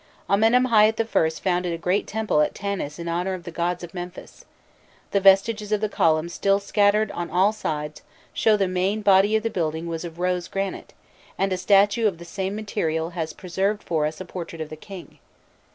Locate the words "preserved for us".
13.31-14.19